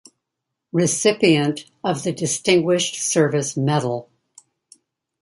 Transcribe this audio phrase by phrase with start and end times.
[0.71, 4.09] Recipient of the Distinguished Service Medal.